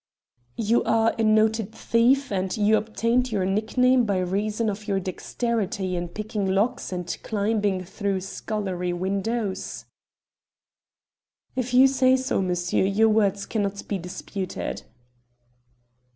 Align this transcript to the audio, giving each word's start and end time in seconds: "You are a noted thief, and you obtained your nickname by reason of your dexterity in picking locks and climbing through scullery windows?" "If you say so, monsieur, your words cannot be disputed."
"You 0.57 0.83
are 0.85 1.13
a 1.19 1.23
noted 1.23 1.71
thief, 1.75 2.31
and 2.31 2.57
you 2.57 2.75
obtained 2.75 3.31
your 3.31 3.45
nickname 3.45 4.03
by 4.03 4.17
reason 4.17 4.67
of 4.67 4.87
your 4.87 4.99
dexterity 4.99 5.95
in 5.95 6.07
picking 6.07 6.47
locks 6.47 6.91
and 6.91 7.15
climbing 7.21 7.83
through 7.83 8.21
scullery 8.21 8.93
windows?" 8.93 9.85
"If 11.55 11.75
you 11.75 11.85
say 11.85 12.17
so, 12.17 12.41
monsieur, 12.41 12.83
your 12.83 13.09
words 13.09 13.45
cannot 13.45 13.87
be 13.87 13.99
disputed." 13.99 14.81